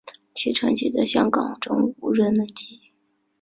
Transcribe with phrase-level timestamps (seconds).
[0.33, 2.89] 其成绩在香港中无人能及。